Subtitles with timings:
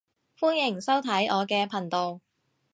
[0.39, 2.21] 歡迎收睇我嘅頻道